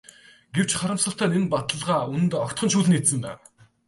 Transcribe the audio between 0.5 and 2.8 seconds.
Гэвч харамсалтай нь энэ баталгаа үнэнд огтхон ч